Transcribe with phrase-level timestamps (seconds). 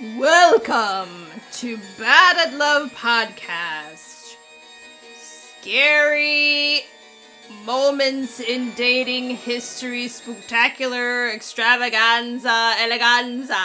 [0.00, 4.34] Welcome to Bad at Love Podcast.
[5.14, 6.80] Scary
[7.66, 13.60] moments in dating history, spectacular extravaganza, eleganza.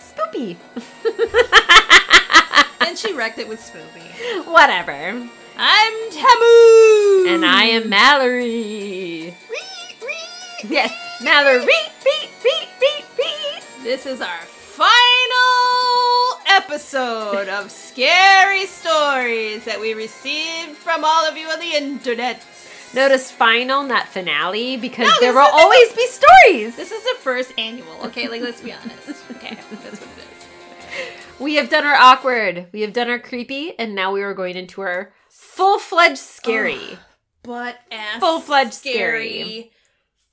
[0.00, 0.56] Spoopy.
[2.80, 4.44] And she wrecked it with Spoopy.
[4.44, 5.28] Whatever.
[5.56, 7.28] I'm Tamu!
[7.28, 9.36] And I am Mallory.
[10.68, 10.92] Yes,
[11.22, 11.64] Mallory.
[11.64, 11.92] Beep,
[12.42, 13.84] beep, beep, beep.
[13.84, 14.40] This is our
[16.62, 22.44] episode of scary stories that we received from all of you on the internet.
[22.94, 26.74] Notice final, not finale, because No, there will always be stories.
[26.74, 28.26] This is the first annual, okay?
[28.28, 29.22] Like, let's be honest.
[29.36, 31.38] Okay, that's what it is.
[31.38, 34.56] We have done our awkward, we have done our creepy, and now we are going
[34.56, 36.98] into our full fledged scary.
[37.44, 39.70] But ass Full-fledged scary, scary.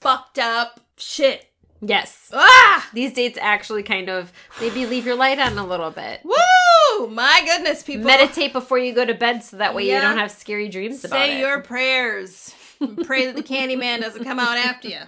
[0.02, 1.46] fucked up shit.
[1.82, 2.32] Yes.
[2.34, 2.90] Ah!
[2.94, 4.32] These dates actually kind of
[4.62, 6.22] maybe leave your light on a little bit.
[6.24, 7.08] Woo!
[7.10, 8.06] My goodness, people.
[8.06, 9.96] Meditate before you go to bed so that way Yeah.
[9.96, 12.54] you don't have scary dreams about Say your prayers.
[13.06, 15.00] Pray that the Candyman doesn't come out after you.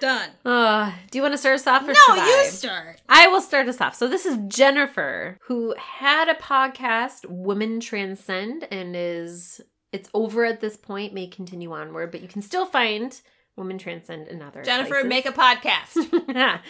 [0.00, 0.30] Done.
[0.44, 3.00] Uh, do you want to start us off or No, you start.
[3.08, 3.94] I will start us off.
[3.96, 9.60] So this is Jennifer, who had a podcast, Women Transcend, and is
[9.92, 11.12] it's over at this point.
[11.14, 13.20] May continue onward, but you can still find
[13.58, 15.08] Women Transcend in other Jennifer, places.
[15.08, 16.60] make a podcast.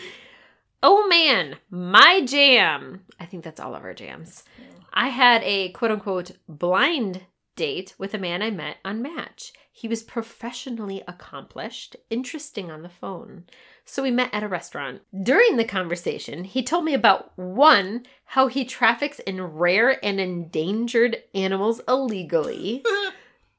[0.83, 3.05] oh man, my jam.
[3.21, 4.45] I think that's all of our jams.
[4.93, 7.23] I had a quote unquote blind
[7.55, 9.53] date with a man I met on Match.
[9.73, 13.45] He was professionally accomplished, interesting on the phone.
[13.85, 15.03] So we met at a restaurant.
[15.23, 21.19] During the conversation, he told me about one, how he traffics in rare and endangered
[21.35, 22.85] animals illegally.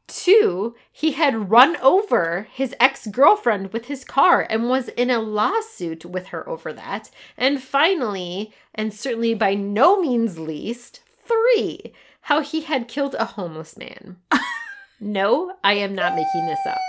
[0.10, 5.20] Two, he had run over his ex girlfriend with his car and was in a
[5.20, 7.12] lawsuit with her over that.
[7.38, 13.78] And finally, and certainly by no means least, three, how he had killed a homeless
[13.78, 14.18] man.
[15.00, 16.80] no, I am not making this up.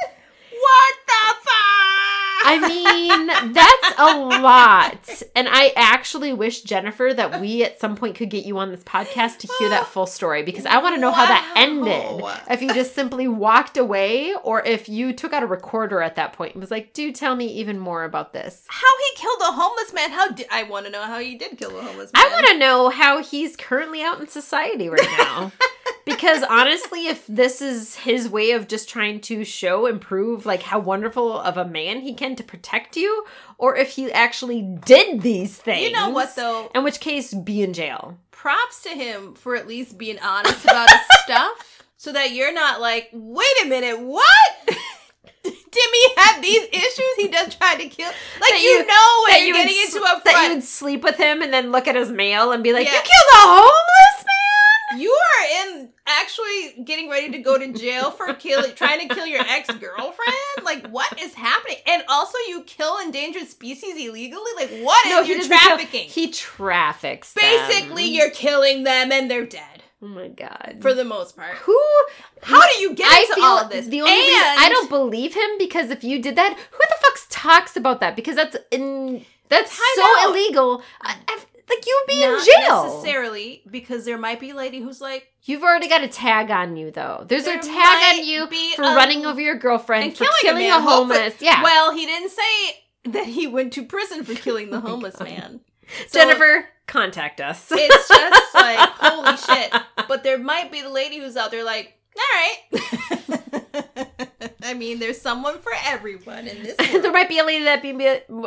[2.42, 2.68] What the fuck?
[2.68, 5.22] I mean, that's a lot.
[5.34, 8.82] And I actually wish, Jennifer, that we at some point could get you on this
[8.84, 12.24] podcast to hear that full story because I want to know how that ended.
[12.50, 16.32] If you just simply walked away or if you took out a recorder at that
[16.32, 18.64] point and was like, do tell me even more about this.
[18.68, 20.10] how he killed a homeless man?
[20.10, 22.24] How did I want to know how he did kill a homeless man?
[22.24, 25.52] I want to know how he's currently out in society right now.
[26.10, 30.62] because honestly, if this is his way of just trying to show and prove like
[30.62, 33.24] how wonderful of a man he can to protect you,
[33.58, 35.82] or if he actually did these things.
[35.82, 36.70] You know what though?
[36.74, 38.18] In which case, be in jail.
[38.30, 42.80] Props to him for at least being honest about his stuff, so that you're not
[42.80, 44.68] like, wait a minute, what?
[45.42, 47.14] Timmy had these issues.
[47.16, 48.10] He just tried to kill.
[48.40, 51.16] Like you, you- know that you're you getting into up That you would sleep with
[51.16, 52.94] him and then look at his mail and be like, Yeah.
[52.94, 54.09] "You killed a homeless man."
[54.96, 59.26] You are in actually getting ready to go to jail for killing, trying to kill
[59.26, 60.64] your ex girlfriend.
[60.64, 61.76] Like, what is happening?
[61.86, 64.50] And also, you kill endangered species illegally.
[64.56, 66.08] Like, what is your doesn't kill- trafficking?
[66.08, 67.32] he traffics.
[67.34, 67.42] them.
[67.44, 70.78] Basically, you're killing them and they're dead Oh my god.
[70.80, 71.54] for the most part.
[71.56, 71.78] who?
[72.42, 73.86] How do you get I into feel all of this?
[73.86, 76.94] the only reason And- I don't believe him because if you did that, who the
[77.00, 78.16] fuck talks about that?
[78.16, 80.30] Because that's in that's Time so out.
[80.30, 80.78] illegal.
[81.00, 81.38] Uh, I, I-
[81.70, 82.84] like you would be Not in jail.
[82.84, 86.76] necessarily because there might be a lady who's like You've already got a tag on
[86.76, 87.24] you though.
[87.28, 90.12] There's There a tag might on you be for a- running over your girlfriend and
[90.16, 90.82] for killing, killing, a, man.
[90.82, 91.40] Hopefully- homeless.
[91.40, 94.80] Yeah, Well, he didn't say that he went to prison for oh killing the Oh
[94.80, 95.60] homeless man.
[96.08, 97.66] So- Jennifer, contact us.
[97.72, 99.72] It's just like, holy shit.
[100.08, 104.06] But there might be the lady who's out there like, all right.
[104.62, 107.12] I mean, there's someone for everyone in this there world.
[107.12, 107.92] might be a lady that be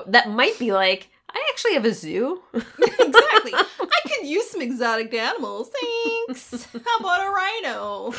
[0.08, 2.42] that might be like, I actually have a zoo.
[2.54, 3.54] exactly.
[3.54, 5.70] I could use some exotic animals.
[5.82, 6.68] Thanks.
[6.86, 8.14] How about a rhino?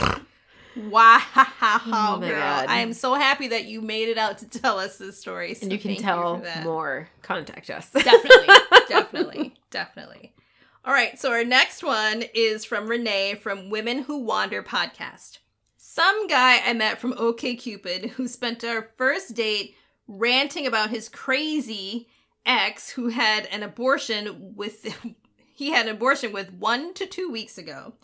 [0.77, 2.41] Wow, Oh my girl.
[2.41, 2.67] God.
[2.69, 5.55] I am so happy that you made it out to tell us this story.
[5.55, 6.65] so and you can tell that.
[6.65, 7.09] more.
[7.23, 7.91] Contact us.
[7.91, 8.55] definitely,
[8.89, 10.35] definitely, definitely.
[10.85, 15.39] All right, so our next one is from Renee from Women Who Wander podcast.
[15.77, 19.77] Some guy I met from OKCupid who spent our first date
[20.09, 22.09] ranting about his crazy
[22.47, 24.87] ex who had an abortion with
[25.55, 27.95] he had an abortion with 1 to 2 weeks ago.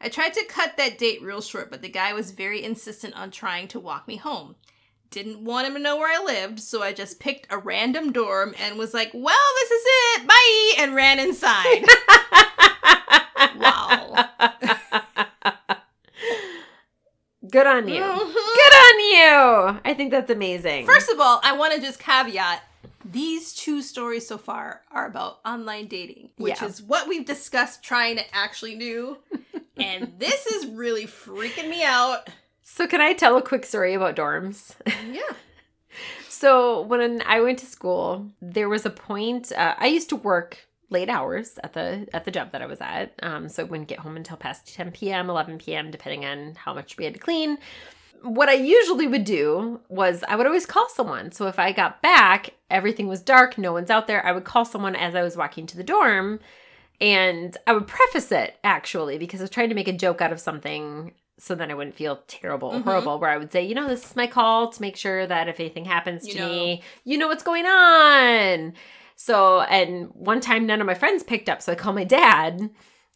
[0.00, 3.30] I tried to cut that date real short, but the guy was very insistent on
[3.30, 4.56] trying to walk me home.
[5.10, 8.54] Didn't want him to know where I lived, so I just picked a random dorm
[8.60, 11.84] and was like, well, this is it, bye, and ran inside.
[13.56, 14.14] Wow.
[17.50, 18.02] Good on you.
[18.02, 18.34] Mhm.
[18.34, 19.80] Good on you.
[19.84, 20.86] I think that's amazing.
[20.86, 22.62] First of all, I want to just caveat
[23.14, 26.68] these two stories so far are about online dating, which Yeah.
[26.68, 29.16] is what we've discussed trying to actually do.
[29.78, 32.28] and this is really freaking me out.
[32.62, 34.74] So, can I tell a quick story about dorms?
[35.12, 35.22] Yeah.
[36.28, 39.52] So when I went to school, there was a point.
[39.52, 42.80] Uh, I used to work late hours at the at the job that I was
[42.80, 46.56] at, um, so I wouldn't get home until past ten p.m., eleven p.m., depending on
[46.56, 47.58] how much we had to clean.
[48.24, 51.30] What I usually would do was I would always call someone.
[51.32, 54.24] So if I got back, everything was dark, no one's out there.
[54.24, 56.40] I would call someone as I was walking to the dorm,
[57.00, 60.32] and I would preface it actually because I was trying to make a joke out
[60.32, 62.84] of something so then I wouldn't feel terrible Mhm.
[62.84, 63.18] horrible.
[63.18, 65.58] Where I would say, you know, this is my call to make sure that if
[65.58, 66.48] anything happens You to know.
[66.48, 68.72] me, you know what's going on.
[69.16, 72.70] So, and one time none of my friends picked up, so I called my dad.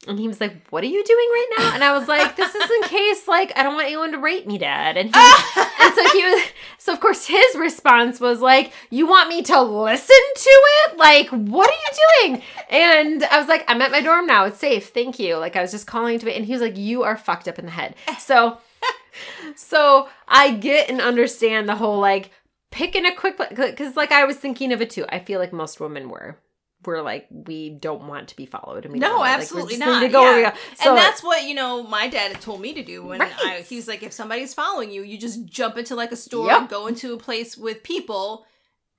[0.07, 2.55] And he was like, "What are you doing right now?" And I was like, "This
[2.55, 5.21] is in case, like, I don't want anyone to rape me, Dad." And he,
[5.81, 6.43] and so he was,
[6.79, 10.97] so of course his response was like, "You want me to listen to it?
[10.97, 14.45] Like, what are you doing?" And I was like, "I'm at my dorm now.
[14.45, 14.91] It's safe.
[14.91, 17.17] Thank you." Like I was just calling to it, and he was like, "You are
[17.17, 18.59] fucked up in the head." So,
[19.57, 22.31] so I get and understand the whole like
[22.71, 25.07] picking a quick because like I was thinking of it too.
[25.09, 26.39] I feel like most women were.
[26.85, 28.85] We're like we don't want to be followed.
[28.85, 30.01] And we No, like, absolutely not.
[30.01, 30.55] To go Yeah.
[30.77, 33.33] So, and that's what, you know, my dad told me to do when Right.
[33.45, 36.47] I, he was like, if somebody's following you, you just jump into like a store,
[36.47, 36.69] Yep.
[36.69, 38.47] go into a place with people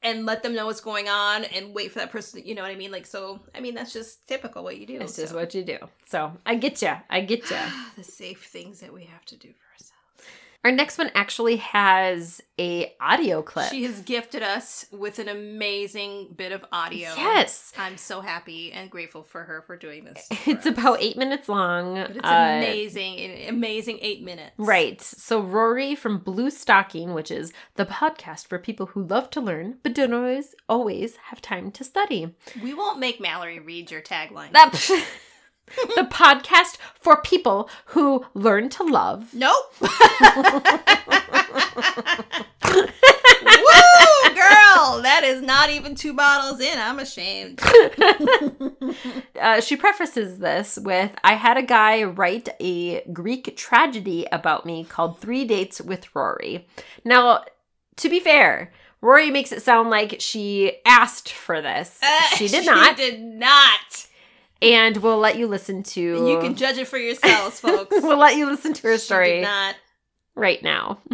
[0.02, 2.72] and let them know what's going on and wait for that person, you know what
[2.72, 2.92] I mean?
[2.92, 4.98] Like, so, I mean, that's just typical what you do.
[5.00, 5.78] this is what you do.
[6.08, 6.94] So I get you.
[7.10, 7.58] I get you.
[7.98, 9.94] the safe things that we have to do for ourselves.
[10.66, 13.70] Our next one actually has a audio clip.
[13.72, 17.14] She has gifted us with an amazing bit of audio.
[17.16, 17.72] Yes.
[17.78, 20.28] I'm so happy and grateful for her for doing this.
[20.28, 20.74] for It's us.
[20.78, 21.96] about eight minutes long.
[21.96, 24.52] But it's Uh, amazing, amazing eight minutes.
[24.58, 25.02] Right.
[25.02, 29.78] So Rory from Blue Stocking, which is the podcast for people who love to learn
[29.82, 32.36] but don't always always have time to study.
[32.62, 34.52] We won't make Mallory read your tagline.
[34.52, 34.74] That
[35.96, 39.34] the podcast for people who learn to love.
[39.34, 39.74] Nope.
[39.80, 39.90] Woo,
[44.36, 45.02] girl!
[45.02, 46.78] That is not even two bottles in.
[46.78, 47.62] I'm ashamed.
[49.40, 54.84] Uh, she prefaces this with I had a guy write a Greek tragedy about me
[54.84, 56.68] called Three Dates with Rory.
[57.06, 57.46] Now,
[57.98, 62.00] to be fair, Rory makes it sound like she asked for this.
[62.04, 62.98] Uh, she did not.
[62.98, 64.08] She did not.
[64.62, 66.02] And we'll let you listen to.
[66.02, 67.96] You can judge it for yourselves, folks.
[68.02, 69.76] we'll let you listen to her story not.
[70.36, 71.00] right now.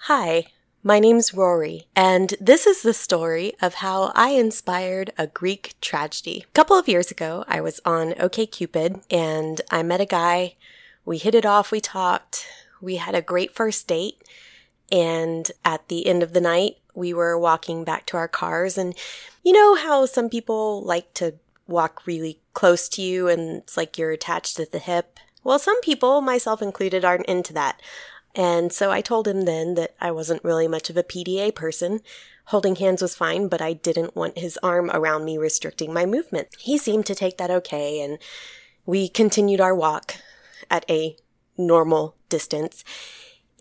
[0.00, 0.44] Hi,
[0.82, 6.44] my name's Rory, and this is the story of how I inspired a Greek tragedy.
[6.46, 10.56] A couple of years ago, I was on OKCupid and I met a guy.
[11.06, 12.46] We hit it off, we talked,
[12.82, 14.22] we had a great first date,
[14.92, 18.78] and at the end of the night, we were walking back to our cars.
[18.78, 18.94] And
[19.42, 21.34] you know how some people like to
[21.66, 25.18] walk really close to you and it's like you're attached at the hip?
[25.42, 27.80] Well, some people, myself included, aren't into that.
[28.34, 32.00] And so I told him then that I wasn't really much of a PDA person.
[32.46, 36.48] Holding hands was fine, but I didn't want his arm around me restricting my movement.
[36.58, 38.18] He seemed to take that okay, and
[38.84, 40.16] we continued our walk
[40.70, 41.16] at a
[41.56, 42.84] normal distance.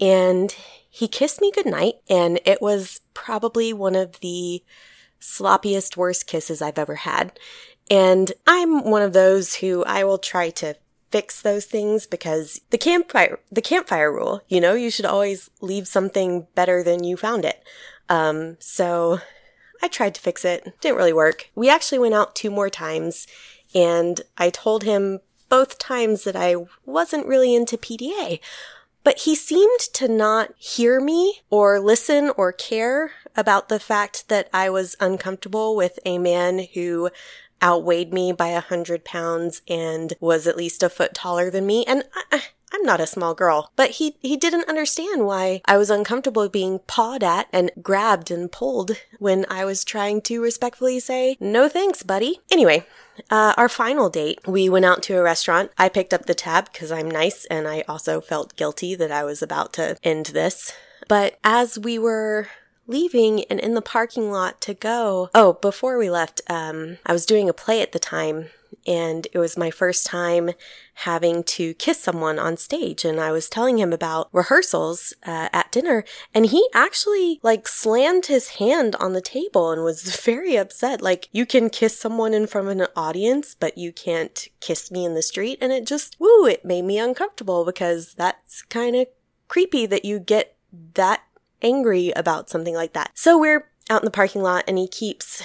[0.04, 0.54] And
[0.90, 4.62] he kissed me goodnight, and it was probably one of the
[5.22, 7.40] sloppiest, worst kisses I've ever had.
[7.90, 10.76] And I'm one of those who I will try to
[11.10, 15.88] fix those things because the campfire the campfire rule, you know, you should always leave
[15.88, 17.64] something better than you found it.
[18.10, 19.20] Um, so
[19.82, 20.74] I tried to fix it.
[20.82, 21.50] Didn't really work.
[21.56, 23.26] We actually went out two more times
[23.74, 28.40] and I told him both times that I wasn't really into PDA.
[29.04, 34.50] But he seemed to not hear me or listen or care about the fact that
[34.54, 37.10] I was uncomfortable with a man who
[37.62, 41.86] outweighed me by a hundred pounds and was at least a foot taller than me.
[41.86, 42.44] And I,
[42.74, 46.80] I'm not a small girl, but he, he didn't understand why I was uncomfortable being
[46.80, 52.04] pawed at and grabbed and pulled when I was trying to respectfully say, no thanks,
[52.04, 52.40] buddy.
[52.52, 52.86] Anyway,
[53.30, 55.72] uh, our final date, we went out to a restaurant.
[55.78, 59.24] I picked up the tab because I'm nice and I also felt guilty that I
[59.24, 60.72] was about to end this.
[61.08, 62.48] But as we were
[62.88, 67.26] leaving and in the parking lot to go, oh, before we left, um, I was
[67.26, 68.50] doing a play at the time
[68.86, 70.52] and it was my first time
[70.96, 73.04] having to kiss someone on stage.
[73.06, 76.04] And i was telling him about rehearsals uh, at dinner
[76.34, 81.02] and he actually like slammed his hand on the table and was very upset.
[81.02, 85.06] Like you can kiss someone in front of an audience but you can't kiss me
[85.06, 85.58] in the street.
[85.62, 89.08] And it just woo it made me uncomfortable because that's kind of
[89.48, 90.56] creepy that you get
[90.94, 91.22] that
[91.62, 93.12] angry about something like that.
[93.14, 95.44] So we're out in the parking lot and he keeps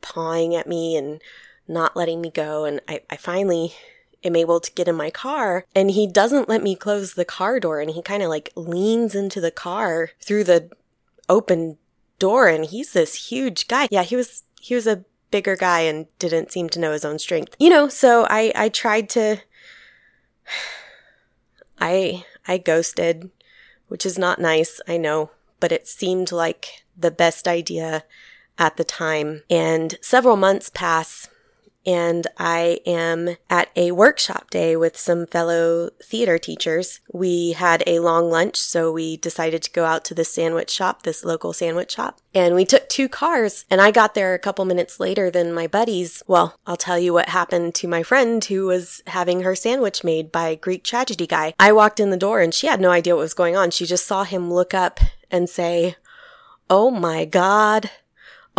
[0.00, 1.20] pawing at me and
[1.68, 2.64] not letting me go.
[2.64, 3.74] And I, I finally
[4.24, 7.60] am able to get in my car and he doesn't let me close the car
[7.60, 10.70] door and he kind of like leans into the car through the
[11.28, 11.78] open
[12.18, 13.88] door and he's this huge guy.
[13.90, 17.18] Yeah, he was he was a bigger guy and didn't seem to know his own
[17.18, 17.54] strength.
[17.58, 19.38] You know, so I I tried to
[21.80, 23.30] I I ghosted,
[23.88, 28.04] which is not nice, I know, but it seemed like the best idea
[28.58, 29.42] at the time.
[29.48, 31.28] And several months pass
[31.86, 37.00] and I am at a workshop day with some fellow theater teachers.
[37.12, 41.02] We had a long lunch, so we decided to go out to the sandwich shop,
[41.02, 42.20] this local sandwich shop.
[42.34, 45.66] And we took two cars, and I got there a couple minutes later than my
[45.66, 46.22] buddies.
[46.26, 50.30] Well, I'll tell you what happened to my friend who was having her sandwich made
[50.30, 51.54] by Greek tragedy guy.
[51.58, 53.70] I walked in the door and she had no idea what was going on.
[53.70, 55.96] She just saw him look up and say,
[56.70, 57.90] Oh my God.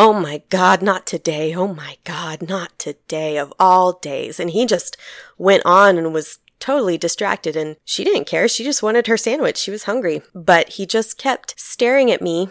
[0.02, 1.54] Oh my God, not today.
[1.54, 4.40] Oh my God, not today of all days.
[4.40, 4.96] And he just
[5.38, 8.48] went on and was totally distracted and she didn't care.
[8.48, 9.58] She just wanted her sandwich.
[9.58, 12.48] She was hungry, but he just kept staring at me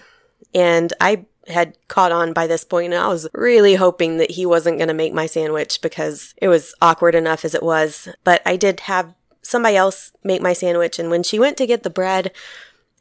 [0.55, 4.45] and I had caught on by this point and I was really hoping that he
[4.45, 8.11] wasn't going to make my sandwich because it was awkward enough as it was.
[8.25, 11.83] But I did have somebody else make my sandwich and when she went to get
[11.83, 12.31] the bread,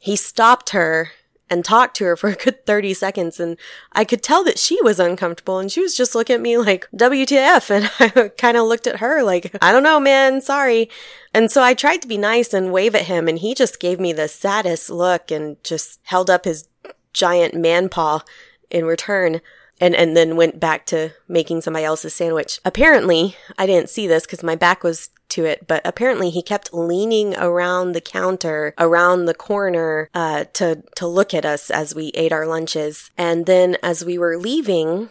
[0.00, 1.10] he stopped her
[1.50, 3.40] and talked to her for a good 30 seconds.
[3.40, 3.56] And
[3.92, 6.86] I could tell that she was uncomfortable and she was just looking at me like,
[6.94, 7.68] WTF?
[7.78, 10.90] And I kind of looked at her like, I don't know, man, sorry.
[11.32, 14.00] And so I tried to be nice and wave at him and he just gave
[14.00, 16.68] me the saddest look and just held up his
[17.12, 18.22] giant man paw
[18.70, 19.40] in return
[19.80, 22.60] and and then went back to making somebody else's sandwich.
[22.64, 26.74] Apparently, I didn't see this because my back was to it, but apparently he kept
[26.74, 32.08] leaning around the counter, around the corner, uh, to to look at us as we
[32.14, 33.10] ate our lunches.
[33.16, 35.10] And then as we were leaving,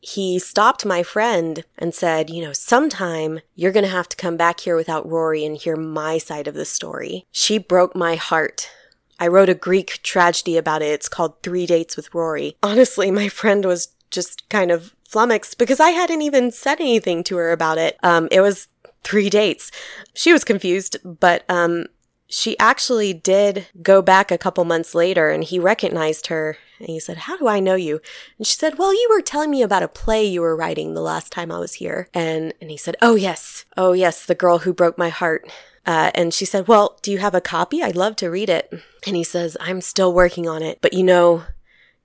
[0.00, 4.36] he stopped my friend and said, You know, sometime you're going to have to come
[4.36, 7.26] back here without Rory and hear my side of the story.
[7.32, 8.70] She broke my heart.
[9.18, 10.92] I wrote a Greek tragedy about it.
[10.92, 12.56] It's called Three Dates with Rory.
[12.62, 17.36] Honestly, my friend was just kind of flummoxed because I hadn't even said anything to
[17.36, 17.96] her about it.
[18.02, 18.68] Um, it was
[19.04, 19.70] three dates.
[20.14, 21.86] She was confused, but um,
[22.26, 26.98] she actually did go back a couple months later and he recognized her and he
[26.98, 28.00] said, How do I know you?
[28.38, 31.00] And she said, Well, you were telling me about a play you were writing the
[31.00, 32.08] last time I was here.
[32.12, 33.64] And, and he said, Oh, yes.
[33.76, 34.26] Oh, yes.
[34.26, 35.48] The girl who broke my heart.
[35.86, 37.82] Uh, and she said, Well, do you have a copy?
[37.82, 38.72] I'd love to read it.
[39.06, 40.78] And he says, I'm still working on it.
[40.80, 41.44] But you know,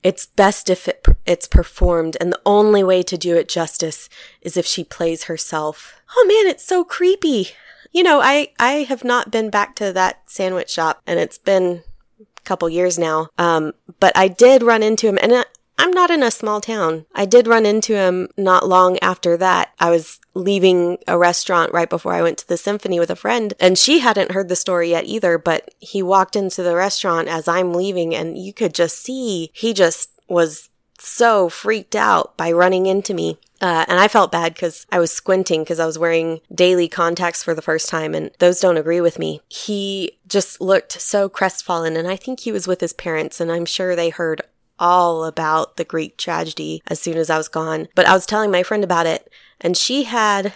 [0.04, 4.10] it's best if it, it's performed, and the only way to do it justice
[4.42, 6.02] is if she plays herself.
[6.16, 7.50] Oh man, it's so creepy.
[7.92, 11.84] You know, I, I have not been back to that sandwich shop, and it's been
[12.20, 13.30] a couple years now.
[13.38, 15.44] Um, but I did run into him, and
[15.80, 17.06] I'm not in a small town.
[17.16, 19.72] I did run into him not long after that.
[19.80, 23.54] I was leaving a restaurant right before I went to the symphony with a friend,
[23.62, 27.48] and she hadn't heard the story yet either, but he walked into the restaurant as
[27.48, 30.70] I'm leaving, and you could just see he just was
[31.00, 33.40] so freaked out by running into me.
[33.62, 37.42] Uh, and I felt bad because I was squinting because I was wearing daily contacts
[37.42, 39.42] for the first time, and those don't agree with me.
[39.48, 43.66] He just looked so crestfallen, and I think he was with his parents, and I'm
[43.66, 44.42] sure they heard
[44.80, 47.88] all about the Greek tragedy as soon as I was gone.
[47.96, 50.54] But I was telling my friend about it, and she had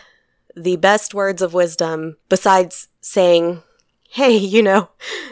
[0.56, 3.64] the best words of wisdom besides saying,
[4.10, 4.90] Hey, you know,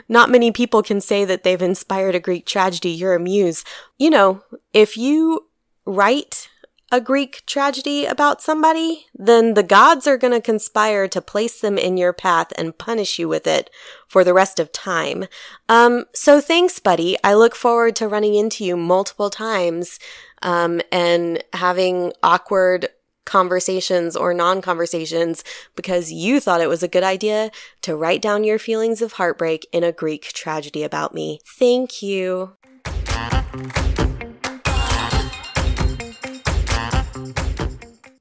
[0.09, 2.89] not many people can say that they've inspired a Greek tragedy.
[2.89, 3.63] You're a muse.
[3.99, 4.43] You know,
[4.73, 5.47] if you
[5.85, 6.49] write
[6.91, 11.77] a Greek tragedy about somebody, then the gods are going to conspire to place them
[11.77, 13.69] in your path and punish you with it
[14.07, 15.25] for the rest of time.
[15.69, 17.17] Um, so thanks, buddy.
[17.23, 19.99] I look forward to running into you multiple times,
[20.41, 22.89] um, and having awkward
[23.25, 25.43] conversations or non-conversations
[25.75, 29.65] because you thought it was a good idea to write down your feelings of heartbreak
[29.71, 31.39] in a Greek tragedy about me.
[31.45, 32.57] Thank you.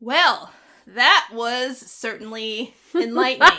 [0.01, 0.53] Well,
[0.87, 3.49] that was certainly enlightening.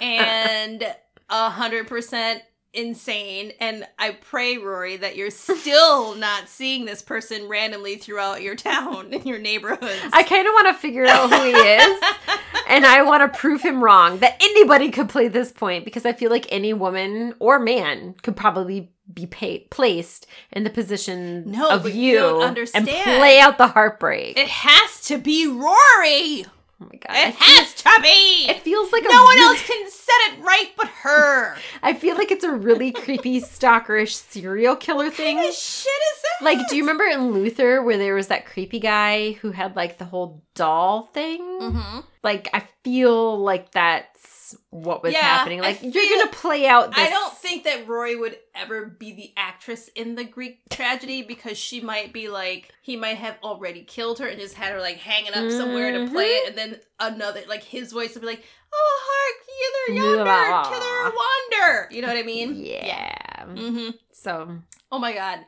[0.00, 0.84] And
[1.28, 2.42] a hundred percent
[2.78, 3.52] insane.
[3.60, 9.12] And I pray, Rory, that you're still not seeing this person randomly throughout your town
[9.12, 10.00] and your neighborhoods.
[10.12, 12.00] I kind of want to figure out who he is,
[12.68, 16.12] and I want to prove him wrong that anybody could play this point because I
[16.12, 21.70] feel like any woman or man could probably be pay- placed in the position No,
[21.70, 22.42] of you you
[22.74, 24.38] and play out the heartbreak.
[24.38, 26.44] it has to be Rory.
[26.80, 27.28] Oh my god.
[27.28, 28.46] It has to be.
[28.48, 31.56] it feels like a no one really- else can set it right but her.
[31.82, 35.36] I feel like it's a really creepy stalkerish serial killer thing.
[35.36, 36.44] What the shit is that?
[36.44, 39.98] Like, do you remember in Luther where there was that creepy guy who had like
[39.98, 41.40] the whole doll thing?
[41.40, 41.98] Mm-hmm.
[42.22, 45.60] Like, I feel like that's what was Yeah, happening.
[45.60, 47.06] Like, you're gonna play out this.
[47.06, 51.58] I don't think that Rory would ever be the actress in the Greek tragedy because
[51.58, 54.96] she might be like he might have already killed her and just had her like
[54.98, 58.42] hanging up somewhere to play it, and then another like his voice would be like,
[58.72, 60.70] "Oh, hark, hither yonder, Blah.
[60.72, 62.54] hither wander." You know what I mean?
[62.64, 63.14] Yeah.
[63.46, 63.90] Mm-hmm.
[64.12, 64.58] So,
[64.90, 65.40] Oh my god,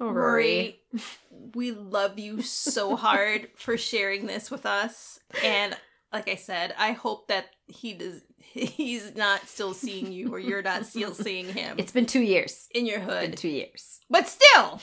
[0.00, 0.80] oh, Rory,
[1.54, 5.76] we love you so hard for sharing this with us, and
[6.14, 8.22] like I said, I hope that he does.
[8.38, 12.68] He's not still seeing you, or you're not still seeing him It's been two years.
[12.74, 13.36] in your It's been hood.
[13.36, 14.00] two years.
[14.08, 14.80] But still,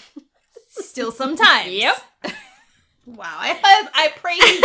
[0.67, 1.69] still sometimes.
[1.69, 1.95] Yep.
[3.05, 3.37] Wow.
[3.39, 4.61] I have, I pray you've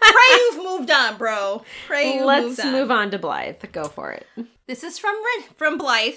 [0.00, 1.62] pray you've moved on, bro.
[1.86, 2.72] Pray you've Let's moved on.
[2.72, 3.62] move on to Blythe.
[3.72, 4.26] Go for it.
[4.66, 5.14] This is from
[5.56, 6.14] from Blythe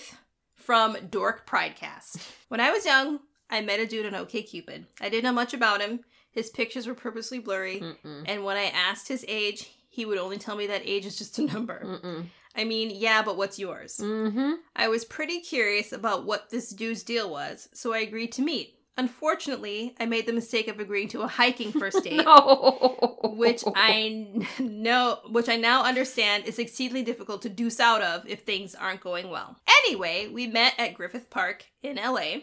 [0.56, 2.18] from Dork Pridecast.
[2.48, 4.86] When I was young, I met a dude on OkCupid.
[5.02, 6.00] I didn't know much about him.
[6.34, 8.24] His pictures were purposely blurry, Mm-mm.
[8.26, 11.40] and when I asked his age, he would only tell me that age is just
[11.40, 11.82] a number.
[11.86, 12.26] Mm-mm.
[12.56, 13.98] I mean, yeah, but what's yours?
[14.02, 14.54] Mm-hmm.
[14.76, 18.76] I was pretty curious about what this dude's deal was, so I agreed to meet.
[18.96, 23.18] Unfortunately, I made the mistake of agreeing to a hiking first date, No.
[23.36, 28.42] which I know, which I now understand is exceedingly difficult to deuce out of if
[28.42, 29.58] things aren't going well.
[29.86, 32.42] Anyway, we met at Griffith Park in LA,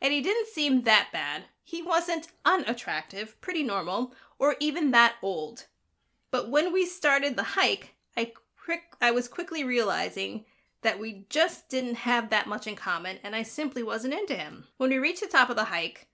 [0.00, 1.44] and he didn't seem that bad.
[1.64, 5.66] He wasn't unattractive, pretty normal, or even that old.
[6.30, 10.44] But when we started the hike, I quick I was quickly realizing
[10.82, 14.64] that we just didn't have that much in common and I simply wasn't into him.
[14.78, 16.08] When we reached the top of the hike,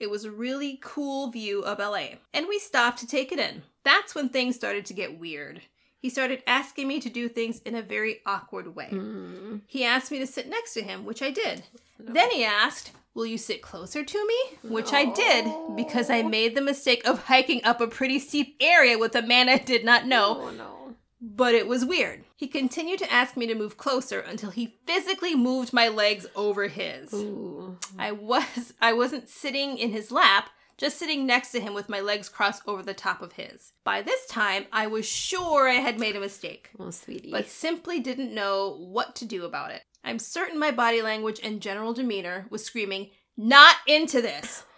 [0.00, 3.62] it was a really cool view of LA, and we stopped to take it in.
[3.84, 5.62] That's when things started to get weird.
[6.00, 8.88] He started asking me to do things in a very awkward way.
[8.92, 9.62] Mm.
[9.66, 11.64] He asked me to sit next to him, which I did.
[11.98, 14.58] Then he asked, Will you sit closer to me?
[14.70, 18.96] Which I did because I made the mistake of hiking up a pretty steep area
[18.96, 20.94] with a man I did not know, Oh no.
[21.20, 22.22] but it was weird.
[22.36, 26.68] He continued to ask me to move closer until he physically moved my legs over
[26.68, 27.12] his.
[27.12, 27.76] Ooh.
[27.98, 32.00] I was I wasn't sitting in his lap, just sitting next to him with my
[32.00, 33.72] legs crossed over the top of his.
[33.84, 37.30] By this time, I was sure I had made a mistake Oh, sweetie.
[37.30, 39.82] but simply didn't know what to do about it.
[40.04, 44.64] I'm certain my body language and general demeanor was screaming, not into this.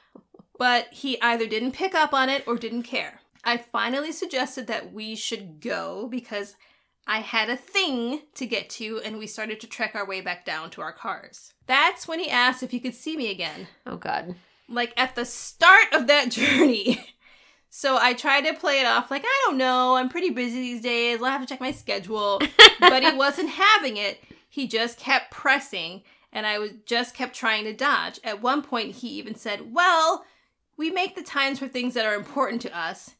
[0.58, 3.20] But he either didn't pick up on it or didn't care.
[3.42, 6.54] I finally suggested that we should go because
[7.06, 10.44] I had a thing to get to and we started to trek our way back
[10.44, 11.54] down to our cars.
[11.66, 14.34] That's when he asked if he could see me again oh God.
[14.70, 17.04] Like at the start of that journey.
[17.68, 20.83] So I tried to play it off like, I don't know, I'm pretty busy these
[20.83, 21.20] days.
[21.22, 22.40] I'll have to check my schedule.
[22.80, 24.20] but he wasn't having it.
[24.48, 26.02] He just kept pressing,
[26.33, 28.18] and I was just kept trying to dodge.
[28.24, 30.24] At one point, he even said, Well,
[30.76, 33.14] we make the times for things that are important to us.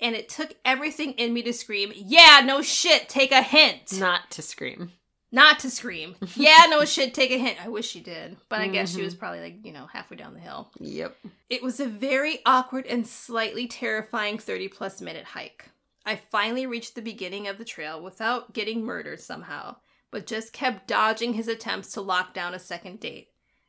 [0.00, 3.98] And it took everything in me to scream, Yeah, no shit, take a hint.
[3.98, 4.92] Not to scream.
[5.34, 6.14] Not to scream.
[6.36, 7.58] Yeah, no shit, take a hint.
[7.62, 8.36] I wish she did.
[8.48, 9.04] But I guess she Mhm.
[9.04, 10.70] was probably like, you know, halfway down the hill.
[10.78, 11.16] Yep.
[11.50, 15.70] It was a very awkward and slightly terrifying 30 plus minute hike.
[16.06, 19.76] I finally reached the beginning of the trail without getting murdered somehow,
[20.10, 23.28] but just kept dodging his attempts to lock down a second date.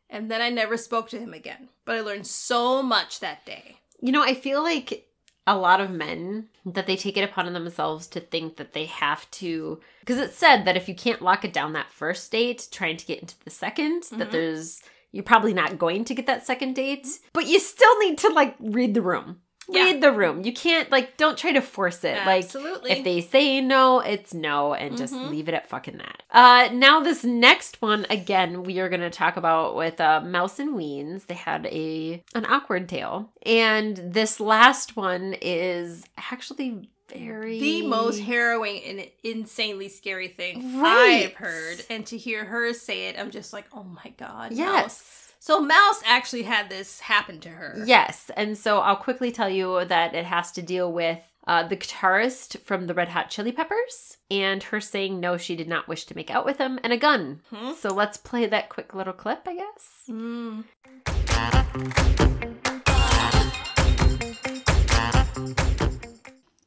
[0.09, 1.69] And then I never spoke to him again.
[1.83, 3.77] But I learned so much that day.
[4.01, 5.07] You know, I feel like
[5.47, 9.29] a lot of men that they take it upon themselves to think that they have
[9.31, 12.97] to because it's said that if you can't lock it down that first date trying
[12.97, 14.31] to get into the 2nd that Mhm.
[14.31, 14.81] there's
[15.11, 18.55] you're probably not going to get that second date but you still need to like
[18.59, 19.97] read the room Yeah.
[19.99, 22.91] the room you can't like don't try to force it like Absolutely.
[22.91, 25.29] if they say no, it's no, and just Mhm.
[25.29, 26.23] leave it at fucking that.
[26.31, 30.59] Uh, now this next one again, we are going to talk about with uh, Mouse
[30.59, 31.25] and Weens.
[31.27, 38.19] They had a an awkward tale, and this last one is actually very the most
[38.19, 41.25] harrowing and insanely scary thing Right.
[41.25, 41.85] I've heard.
[41.89, 44.51] And to hear her say it, I'm just like, oh my God.
[44.53, 45.24] Mouse.
[45.45, 45.47] Yes.
[45.47, 47.83] So Mouse actually had this happen to her.
[47.85, 51.77] Yes, and so I'll quickly tell you that it has to deal with uh, the
[51.77, 56.05] guitarist from the Red Hot Chili Peppers and her saying no, she did not wish
[56.05, 57.41] to make out with him, and a gun.
[57.51, 57.73] Hmm?
[57.73, 60.09] So let's play that quick little clip, I guess.
[60.09, 60.63] Mm.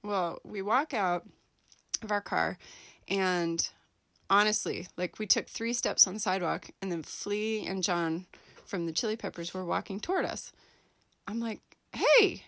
[0.04, 1.26] Well, we walk out
[2.00, 2.56] of our car,
[3.08, 3.68] and
[4.30, 8.26] honestly, like we took three steps on the sidewalk, and then Flea and John
[8.68, 10.52] from the Chili Peppers were walking toward us.
[11.26, 11.61] I'm like,
[11.92, 12.44] hey,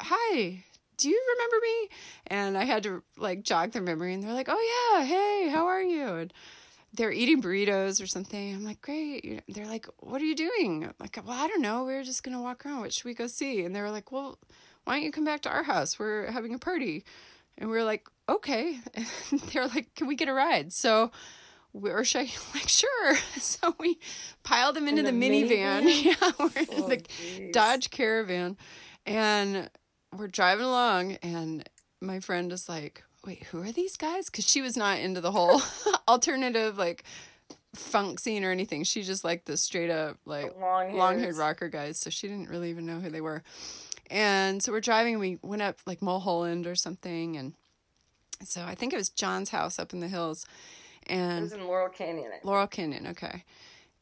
[0.00, 0.64] hi,
[0.96, 1.88] do you remember me?
[2.26, 5.66] And I had to like jog their memory, and they're like, oh yeah, hey, how
[5.66, 6.06] are you?
[6.06, 6.32] And
[6.94, 8.54] they're eating burritos or something.
[8.54, 9.42] I'm like, great.
[9.48, 10.84] They're like, what are you doing?
[10.84, 11.84] I'm like, well, I don't know.
[11.84, 12.80] We are just gonna walk around.
[12.80, 13.64] What should we go see?
[13.64, 14.38] And they were like, well,
[14.84, 15.98] why don't you come back to our house?
[15.98, 17.04] We're having a party.
[17.58, 18.78] And we are like, okay.
[19.52, 20.72] They're like, can we get a ride?
[20.72, 21.10] So
[21.80, 23.14] we're like, sure.
[23.38, 23.98] So we
[24.42, 25.82] piled them into In the, the minivan.
[25.84, 26.04] minivan?
[26.04, 27.52] Yeah, we're in Oh, the jeez.
[27.52, 28.56] Dodge Caravan.
[29.04, 29.70] And
[30.16, 31.68] we're driving along, and
[32.00, 34.26] my friend is like, wait, who are these guys?
[34.26, 35.60] Because she was not into the whole
[36.08, 37.04] alternative, like,
[37.74, 38.82] funk scene or anything.
[38.84, 41.98] She just liked the straight up, like, Long long haired rocker guys.
[41.98, 43.42] So she didn't really even know who they were.
[44.10, 47.36] And so we're driving, and we went up, like, Mulholland or something.
[47.36, 47.54] And
[48.42, 50.46] so I think it was John's house up in the hills.
[51.06, 52.30] And in Laurel Canyon.
[52.42, 53.44] Laurel Canyon, okay.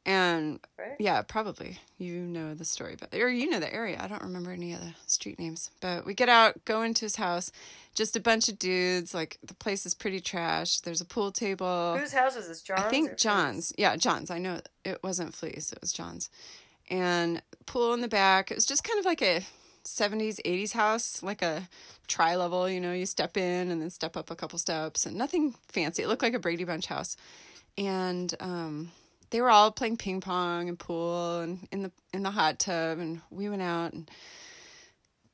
[0.06, 0.96] And Right?
[0.98, 3.98] yeah, probably you know the story, but or you know the area.
[3.98, 5.70] I don't remember any of the street names.
[5.80, 7.50] But we get out, go into his house,
[7.94, 9.14] just a bunch of dudes.
[9.14, 10.80] Like the place is pretty trash.
[10.80, 11.96] There's a pool table.
[11.98, 12.60] Whose house is this?
[12.60, 12.82] John's?
[12.82, 13.72] I think John's.
[13.78, 14.30] Yeah, John's.
[14.30, 15.72] I know it wasn't Flea's.
[15.72, 16.28] It was John's.
[16.90, 18.50] And pool in the back.
[18.50, 19.42] It was just kind of like a
[19.84, 21.68] 70s, 80s house, like a
[22.08, 22.68] tri level.
[22.68, 26.02] You know, you step in and then step up a couple steps and nothing fancy.
[26.02, 27.16] It looked like a Brady Bunch house.
[27.76, 28.92] And um,
[29.30, 32.98] they were all playing ping pong and pool and in the in the hot tub.
[32.98, 34.10] And we went out and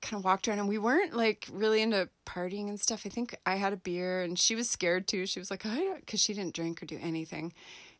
[0.00, 3.02] kind of walked around and we weren't like really into partying and stuff.
[3.04, 5.26] I think I had a beer and she was scared too.
[5.26, 7.52] She was like, I because she didn't drink or do anything.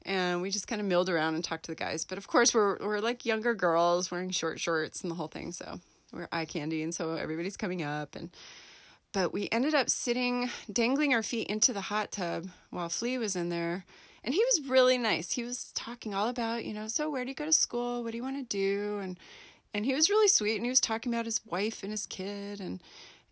[0.07, 2.07] And we just kind of milled around and talked to the guys.
[2.07, 5.53] But of course, we're, we're like younger girls wearing short shorts and the whole thing.
[5.53, 5.79] So
[6.13, 6.83] we're eye candy.
[6.83, 8.17] And so everybody's coming up.
[8.17, 8.31] And
[9.13, 13.35] but we ended up sitting, dangling our feet into the hot tub while Flea was
[13.37, 13.85] in there.
[14.23, 15.33] And he was really nice.
[15.33, 18.05] He was talking all about, you know, so where do you go to school?
[18.05, 18.99] What do you want to do?
[18.99, 19.19] And
[19.73, 22.61] and he was really sweet and he was talking about his wife and his kid
[22.61, 22.83] and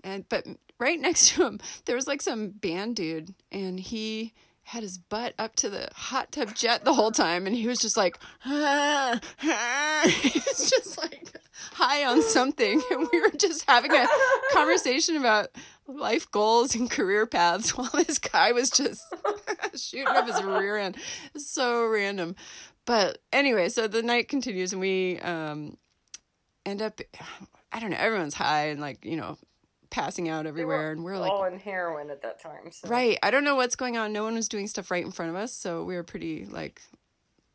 [0.04, 0.46] and but
[0.78, 4.32] right next to him there was like some band dude and he
[4.68, 7.78] had his butt up to the hot tub jet the whole time and he was
[7.78, 11.30] just like he was just like
[11.72, 12.82] high on something.
[12.90, 14.06] And we were just having a
[14.52, 15.48] conversation about
[15.86, 19.00] life goals and career paths while this guy was just
[19.74, 20.98] shooting up his rear end.
[21.38, 22.36] So random.
[22.84, 25.78] But anyway so the night continues and we um
[26.66, 27.00] end up
[27.72, 29.38] I don't know, everyone's high and like, you know,
[29.90, 32.70] passing out everywhere and we're like all in heroin at that time.
[32.70, 32.88] So.
[32.88, 33.18] Right.
[33.22, 34.12] I don't know what's going on.
[34.12, 36.82] No one was doing stuff right in front of us, so we were pretty like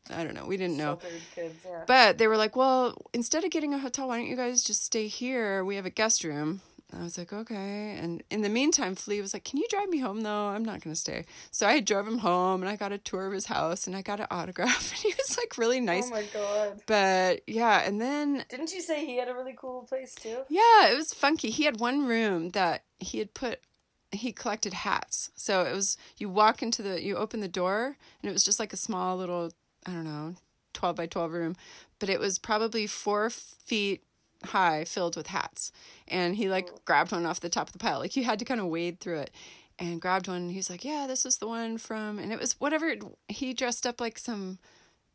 [0.09, 0.45] I don't know.
[0.45, 0.99] We didn't know.
[1.33, 1.83] Kids, yeah.
[1.87, 4.83] But they were like, "Well, instead of getting a hotel, why don't you guys just
[4.83, 5.63] stay here?
[5.63, 6.61] We have a guest room."
[6.97, 9.99] I was like, "Okay." And in the meantime, Flea was like, "Can you drive me
[9.99, 10.47] home though?
[10.47, 13.25] I'm not going to stay." So I drove him home and I got a tour
[13.25, 16.07] of his house and I got an autograph and he was like really oh nice.
[16.07, 16.81] Oh my god.
[16.85, 20.39] but yeah, and then Didn't you say he had a really cool place too?
[20.49, 21.49] yeah, it was funky.
[21.49, 23.59] He had one room that he had put
[24.11, 25.31] he collected hats.
[25.35, 28.59] So it was you walk into the you open the door and it was just
[28.59, 29.51] like a small little
[29.85, 30.35] I don't know,
[30.73, 31.55] 12 by 12 room,
[31.99, 34.03] but it was probably 4 feet
[34.45, 35.71] high filled with hats.
[36.07, 37.99] And he like grabbed one off the top of the pile.
[37.99, 39.31] Like you had to kind of wade through it
[39.79, 40.49] and grabbed one.
[40.49, 42.93] He's like, "Yeah, this is the one from." And it was whatever
[43.27, 44.59] he dressed up like some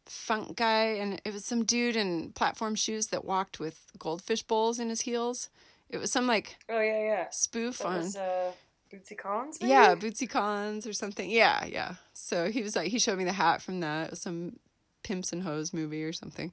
[0.06, 4.78] funk guy and it was some dude in platform shoes that walked with goldfish bowls
[4.78, 5.50] in his heels.
[5.90, 7.30] It was some like Oh yeah, yeah.
[7.30, 8.52] spoof That on was uh,
[8.92, 9.58] Bootsy Collins.
[9.60, 9.70] Maybe?
[9.70, 11.30] yeah, Bootsy Collins or something.
[11.30, 11.94] Yeah, yeah.
[12.14, 14.16] So he was like he showed me the hat from that.
[14.18, 14.58] Some
[15.02, 16.52] Pimps and Hoes movie or something.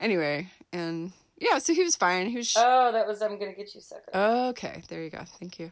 [0.00, 2.28] Anyway, and yeah, so he was fine.
[2.28, 4.10] He was sh- Oh, that was I'm gonna get you sucker.
[4.14, 5.22] Okay, there you go.
[5.38, 5.70] Thank you.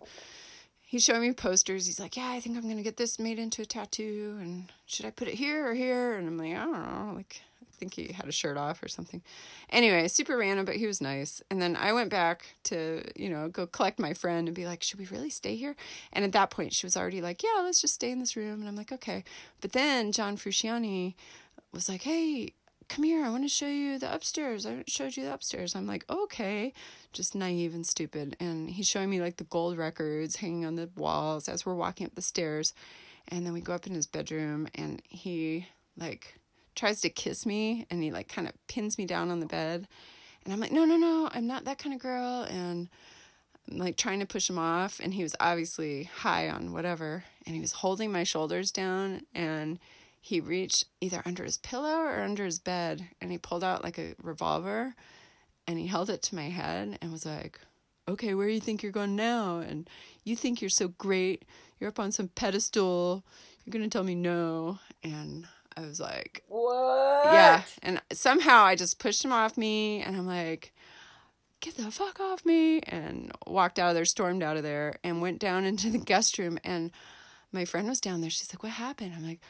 [0.83, 1.87] He's showing me posters.
[1.87, 5.07] He's like, "Yeah, I think I'm gonna get this made into a tattoo, and should
[5.07, 7.95] I put it here or here?" And I'm like, "I don't know." Like, I think
[7.95, 9.21] he had a shirt off or something.
[9.71, 11.43] Anyway, super random, but he was nice.
[11.51, 14.85] And then I went back to, you know, go collect my friend and be like,
[14.85, 15.75] "Should we really stay here?"
[16.13, 18.61] And at that point, she was already like, "Yeah, let's just stay in this room."
[18.61, 19.25] And I'm like, "Okay."
[19.61, 21.15] But then John Frusciante
[21.73, 22.53] was like, "Hey."
[22.89, 24.67] Come here, I want to show you the upstairs.
[24.67, 25.75] I showed you the upstairs.
[25.75, 26.73] I'm like, okay
[27.15, 28.37] just naive and stupid.
[28.41, 32.07] And he's showing me like the gold records hanging on the walls as we're walking
[32.07, 32.75] up the stairs.
[33.29, 35.67] And then we go up in his bedroom and he
[35.97, 36.39] like
[36.75, 39.89] tries to kiss me and he like kind of pins me down on the bed.
[40.45, 42.43] And I'm like, no, no, no, I'm not that kind of girl.
[42.43, 42.91] And
[43.71, 45.01] I'm like trying to push him off.
[45.03, 47.25] And he was obviously high on whatever.
[47.47, 49.79] And he was holding my shoulders down and
[50.25, 53.99] he reached either under his pillow or under his bed and he pulled out like
[53.99, 54.95] a revolver
[55.67, 57.61] and he held it to my head and was like,
[58.09, 59.59] "Okay, where do you think you're going now?
[59.59, 59.87] And
[60.25, 61.45] you think you're so great?
[61.79, 63.23] You're up on some pedestal.
[63.65, 67.27] You're gonna tell me no?" And I was like, What?
[67.27, 70.73] "Yeah." And somehow I just pushed him off me, and I'm like,
[71.61, 75.21] get the fuck off me, and walked out of there, stormed out of there, and
[75.21, 76.59] went down into the guest room.
[76.65, 76.93] And
[77.53, 78.31] my friend was down there.
[78.31, 79.13] She's like, what happened?
[79.15, 79.41] I'm like,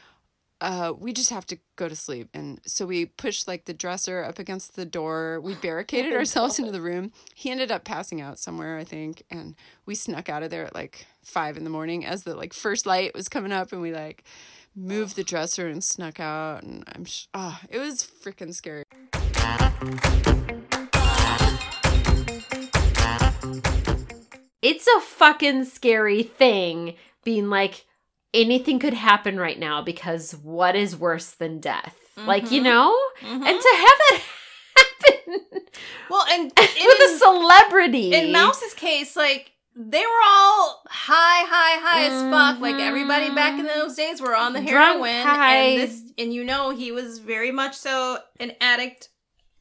[0.61, 2.29] uh, we just have to go to sleep.
[2.33, 5.39] And so we pushed like the dresser up against the door.
[5.41, 7.11] We barricaded ourselves into the room.
[7.33, 9.23] He ended up passing out somewhere, I think.
[9.29, 12.53] And we snuck out of there at like five in the morning as the like
[12.53, 14.23] first light was coming up and we like
[14.75, 16.63] moved the dresser and snuck out.
[16.63, 18.83] And I'm, sh- oh, it was freaking scary.
[24.61, 27.85] It's a fucking scary thing being like,
[28.35, 31.95] anything could happen right now because what is worse than death?
[32.17, 32.63] Like, you Mhm.
[32.65, 32.97] know?
[33.21, 33.45] Mhm.
[33.47, 34.21] And to have it
[34.77, 35.61] happen
[36.09, 38.13] well, and with a celebrity.
[38.13, 42.61] in Mouse's case, like they were all high, high, high as fuck.
[42.61, 44.69] Like everybody back in those days were on the Mm-hmm.
[44.69, 49.09] Drunk, heroin, and this, and you know, he was very much so an addict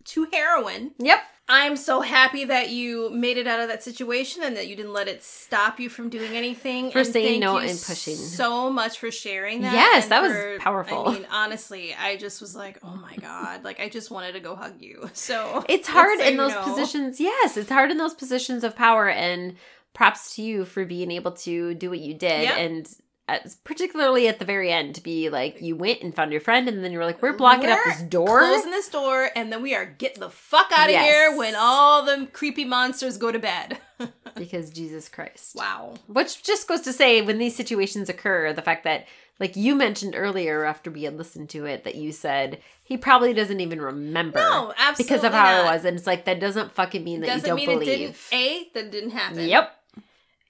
[0.04, 0.92] to heroin.
[0.98, 1.18] Yep.
[1.46, 4.94] I'm so happy that you made it out of that situation and that you didn't
[4.94, 6.90] let it stop you from doing anything.
[6.90, 8.16] For and saying thank no you and pushing.
[8.16, 9.74] So much for sharing that.
[9.74, 11.09] Yes, that was powerful.
[11.09, 14.40] I mean, honestly, I just was like, oh my god, like I just wanted to
[14.40, 15.11] go hug you.
[15.14, 16.62] So It's hard in those know.
[16.62, 17.20] positions.
[17.20, 19.09] Yes, it's hard in those positions of power.
[19.09, 19.57] And
[19.94, 22.42] props to you for being able to do what you did.
[22.42, 22.57] Yeah.
[22.57, 22.87] And
[23.28, 26.68] uh, particularly at the very end, to be like, you went and found your friend,
[26.68, 28.40] and then you were like, we're blocking up We're this door.
[28.40, 31.04] closing this door, and then we are getting the fuck out of Yes.
[31.04, 33.78] here when all the creepy monsters go to bed.
[34.37, 35.54] because Jesus Christ.
[35.54, 35.94] wow.
[36.06, 39.06] Which just goes to say, when these situations occur, the fact that,
[39.40, 43.32] like you mentioned earlier after we had listened to it, that you said he probably
[43.32, 44.38] doesn't even remember.
[44.38, 45.60] No, absolutely Because of how not.
[45.60, 45.84] it was.
[45.84, 47.88] And it's like, that doesn't fucking mean that Doesn't you don't mean believe.
[47.88, 48.16] it didn't.
[48.32, 49.48] A that didn't happen.
[49.48, 49.74] Yep,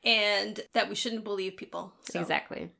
[0.04, 1.92] And that we shouldn't believe people.
[2.10, 2.20] So.
[2.20, 2.70] exactly.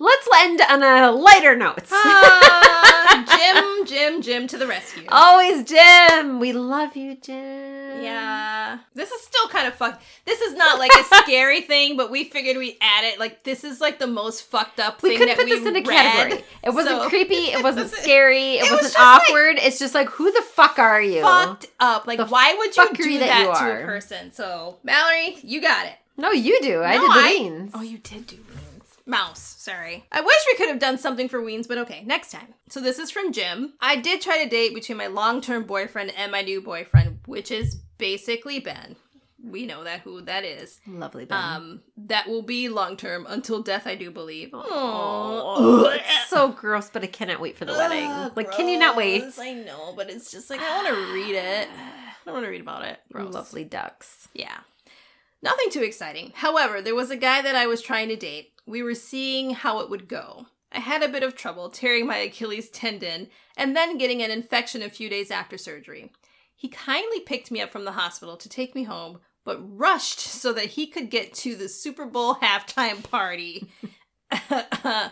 [0.00, 1.84] Let's end on a lighter note.
[1.92, 3.24] Ah,
[3.86, 5.04] Jim, Jim, Jim to the rescue.
[5.08, 6.40] Always Jim.
[6.40, 8.02] We love you, Jim.
[8.02, 8.78] Yeah.
[8.94, 10.02] This is still kind of fucked.
[10.24, 13.20] This is not like a scary thing, but we figured we'd add it.
[13.20, 15.76] Like, this is like the most fucked up We thing couldn't that put this in
[15.76, 15.86] a read.
[15.86, 16.44] category.
[16.64, 17.34] It wasn't So- creepy.
[17.34, 18.54] It wasn't scary.
[18.56, 19.56] It, It was wasn't like- awkward.
[19.60, 21.22] it's just like, who the fuck are you?
[21.22, 22.06] Fucked up.
[22.08, 24.32] Like, The why would you do that that, you to a person?
[24.32, 25.92] So, Mallory, you got it.
[26.20, 26.82] No, you do.
[26.82, 27.70] I No, did the I- beans.
[27.74, 28.66] Oh, you did do Weens.
[29.06, 30.04] Mouse, sorry.
[30.12, 32.54] I wish we could have done something for Weens, but okay, next time.
[32.68, 33.72] So this is from Jim.
[33.80, 37.76] I did try to date between my long-term boyfriend and my new boyfriend, which is
[37.98, 38.96] basically Ben.
[39.42, 40.80] We know that who that is.
[40.86, 41.38] Lovely, Ben.
[41.42, 44.50] Um, that will be long-term until death, I do believe.
[44.52, 48.06] Oh, it's so gross, but I cannot wait for the wedding.
[48.06, 49.22] Ugh, like, can you not wait?
[49.22, 49.38] gross.
[49.38, 51.68] I know, but it's just like I want to read it.
[52.26, 53.00] I want to read about it.
[53.10, 53.32] Gross.
[53.32, 54.28] Lovely ducks.
[54.34, 54.58] Yeah.
[55.42, 56.32] Nothing too exciting.
[56.34, 58.52] However, there was a guy that I was trying to date.
[58.66, 60.46] We were seeing how it would go.
[60.72, 64.82] I had a bit of trouble tearing my Achilles tendon and then getting an infection
[64.82, 66.12] a few days after surgery.
[66.54, 70.52] He kindly picked me up from the hospital to take me home, but rushed so
[70.52, 73.68] that he could get to the Super Bowl halftime party.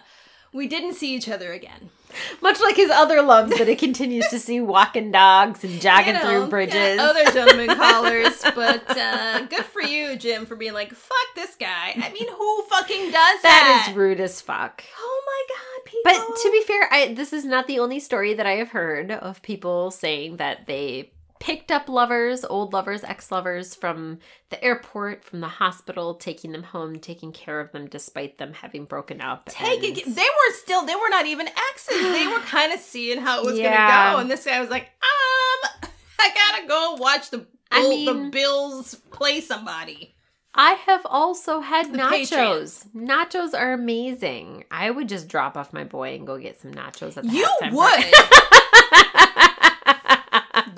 [0.53, 1.91] we didn't see each other again.
[2.43, 6.13] Much like his other loves that it continues to see walking dogs and jogging You
[6.15, 6.99] know, through yeah, bridges.
[7.01, 11.93] other gentlemen callers, but uh, good for you, Jim, for being like, fuck this guy.
[11.97, 13.43] I mean, who fucking does that?
[13.43, 14.83] that is rude as fuck.
[14.99, 16.03] Oh my god, people.
[16.05, 19.11] But to be fair, I this is not the only story that I have heard
[19.11, 24.19] of people saying that they picked up lovers, old lovers, ex-lovers from
[24.51, 28.85] the airport, from the hospital, taking them home, taking care of them despite them having
[28.85, 29.47] broken up.
[29.49, 30.85] Take and- They were still.
[30.87, 32.01] They were not even exes.
[32.03, 33.77] They were kind of seeing how it was Yeah.
[33.89, 35.89] gonna go, and this guy was like, um,
[36.21, 37.47] I gotta go watch the.
[37.71, 40.15] I Bull- mean- the Bills play somebody.
[40.55, 42.11] I have also had The nachos.
[42.11, 42.87] Patriots.
[42.97, 44.65] Nachos are amazing.
[44.73, 47.47] I would just drop off my boy and go get some nachos at the You
[47.71, 48.05] would.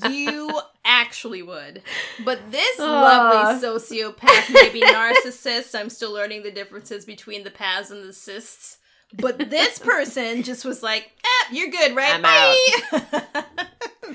[0.09, 1.83] you actually would.
[2.25, 2.89] But this Ugh.
[2.89, 8.79] lovely sociopath, maybe narcissist, I'm still learning the differences between the paths and the cysts.
[9.13, 12.15] But this person just was like, eh, you're good, right?
[12.15, 13.45] I'm Bye.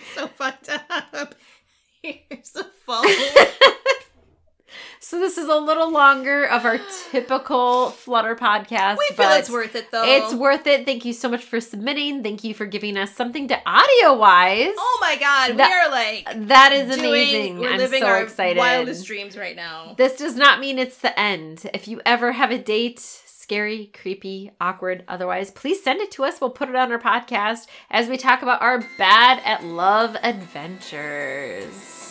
[0.15, 1.35] so fucked up.
[2.01, 3.05] Here's a phone.
[5.07, 6.79] so this is a little longer of our
[7.11, 8.97] typical Flutter podcast.
[8.97, 10.03] We feel but it's worth it though.
[10.03, 10.83] It's worth it.
[10.87, 12.23] Thank you so much for submitting.
[12.23, 14.73] Thank you for giving us something to audio wise.
[14.75, 17.59] Oh my god, That- we are like that is doing, amazing.
[17.59, 18.57] we're I'm living so our excited.
[18.57, 19.93] wildest dreams right now.
[19.95, 21.69] This does not mean it's the end.
[21.75, 26.41] If you ever have a date, scary, creepy, awkward, otherwise, please send it to us.
[26.41, 32.04] We'll put it on our podcast as we talk about our bad at love adventures.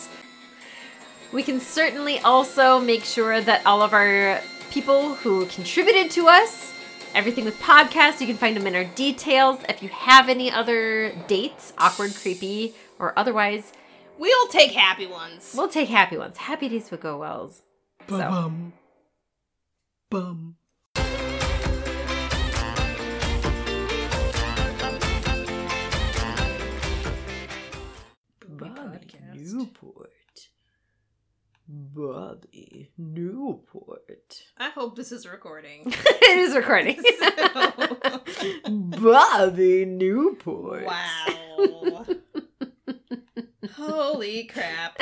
[1.31, 6.73] We can certainly also make sure that all of our people who contributed to us,
[7.13, 9.59] everything with podcasts, you can find them in our details.
[9.67, 13.73] If you have any other dates, awkward, creepy, or otherwise,
[14.17, 15.53] we'll take happy ones.
[15.55, 16.37] We'll take happy ones.
[16.37, 17.61] Happy days would go wells.
[18.07, 18.29] Bum, so.
[18.29, 18.73] bum.
[20.09, 20.55] bum.
[29.53, 29.94] Newport.
[31.67, 34.43] Bobby Newport.
[34.57, 35.81] I hope this is recording.
[35.85, 37.01] it is recording.
[39.01, 40.85] Bobby Newport.
[40.85, 42.05] Wow.
[43.75, 44.99] Holy crap.